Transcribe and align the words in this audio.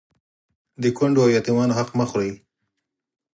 د 0.83 0.83
کونډو 0.97 1.19
او 1.25 1.29
يتيمانو 1.37 1.77
حق 1.79 1.89
مه 1.99 2.05
خورئ 2.09 2.31